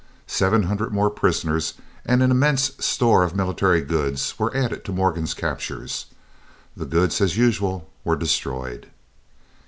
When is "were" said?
4.39-4.51, 8.03-8.15